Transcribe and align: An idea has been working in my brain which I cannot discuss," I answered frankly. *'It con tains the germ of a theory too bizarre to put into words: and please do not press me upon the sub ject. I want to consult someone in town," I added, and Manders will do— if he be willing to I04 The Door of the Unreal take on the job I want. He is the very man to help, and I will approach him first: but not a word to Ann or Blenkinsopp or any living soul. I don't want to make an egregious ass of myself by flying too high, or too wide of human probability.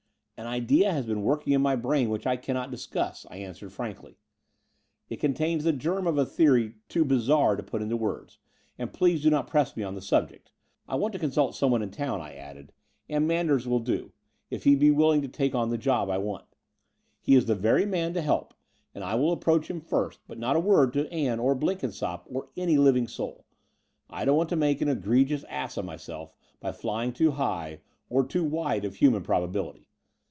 An 0.37 0.47
idea 0.47 0.91
has 0.91 1.05
been 1.05 1.21
working 1.21 1.53
in 1.53 1.61
my 1.61 1.75
brain 1.75 2.09
which 2.09 2.25
I 2.25 2.35
cannot 2.35 2.71
discuss," 2.71 3.27
I 3.29 3.37
answered 3.37 3.71
frankly. 3.73 4.17
*'It 5.07 5.17
con 5.21 5.35
tains 5.35 5.61
the 5.61 5.71
germ 5.71 6.07
of 6.07 6.17
a 6.17 6.25
theory 6.25 6.77
too 6.89 7.05
bizarre 7.05 7.55
to 7.55 7.61
put 7.61 7.83
into 7.83 7.95
words: 7.95 8.39
and 8.75 8.91
please 8.91 9.21
do 9.21 9.29
not 9.29 9.45
press 9.47 9.77
me 9.77 9.83
upon 9.83 9.93
the 9.93 10.01
sub 10.01 10.29
ject. 10.31 10.49
I 10.87 10.95
want 10.95 11.13
to 11.13 11.19
consult 11.19 11.53
someone 11.55 11.83
in 11.83 11.91
town," 11.91 12.21
I 12.21 12.33
added, 12.33 12.73
and 13.07 13.27
Manders 13.27 13.67
will 13.67 13.81
do— 13.81 14.13
if 14.49 14.63
he 14.63 14.73
be 14.73 14.89
willing 14.89 15.21
to 15.21 15.27
I04 15.27 15.31
The 15.31 15.37
Door 15.37 15.43
of 15.45 15.51
the 15.51 15.57
Unreal 15.57 15.61
take 15.61 15.61
on 15.61 15.69
the 15.69 15.77
job 15.77 16.09
I 16.09 16.17
want. 16.17 16.45
He 17.21 17.35
is 17.35 17.45
the 17.45 17.53
very 17.53 17.85
man 17.85 18.15
to 18.15 18.21
help, 18.23 18.55
and 18.95 19.03
I 19.03 19.13
will 19.13 19.31
approach 19.33 19.69
him 19.69 19.79
first: 19.79 20.21
but 20.27 20.39
not 20.39 20.55
a 20.55 20.59
word 20.59 20.91
to 20.93 21.07
Ann 21.13 21.39
or 21.39 21.53
Blenkinsopp 21.55 22.23
or 22.25 22.49
any 22.57 22.79
living 22.79 23.07
soul. 23.07 23.45
I 24.09 24.25
don't 24.25 24.37
want 24.37 24.49
to 24.49 24.55
make 24.55 24.81
an 24.81 24.89
egregious 24.89 25.43
ass 25.43 25.77
of 25.77 25.85
myself 25.85 26.33
by 26.59 26.71
flying 26.71 27.13
too 27.13 27.29
high, 27.29 27.81
or 28.09 28.25
too 28.25 28.43
wide 28.43 28.85
of 28.85 28.95
human 28.95 29.21
probability. 29.21 29.85